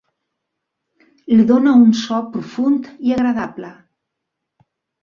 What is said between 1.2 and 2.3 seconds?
Li dona un so